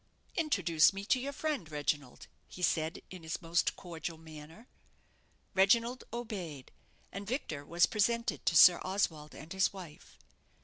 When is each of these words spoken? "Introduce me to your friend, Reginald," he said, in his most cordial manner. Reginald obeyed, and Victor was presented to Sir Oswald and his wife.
"Introduce 0.35 0.93
me 0.93 1.05
to 1.05 1.19
your 1.19 1.31
friend, 1.31 1.69
Reginald," 1.69 2.25
he 2.47 2.63
said, 2.63 3.03
in 3.11 3.21
his 3.21 3.39
most 3.39 3.75
cordial 3.75 4.17
manner. 4.17 4.67
Reginald 5.53 6.05
obeyed, 6.11 6.71
and 7.11 7.27
Victor 7.27 7.63
was 7.63 7.85
presented 7.85 8.43
to 8.47 8.55
Sir 8.57 8.79
Oswald 8.83 9.35
and 9.35 9.53
his 9.53 9.71
wife. 9.71 10.17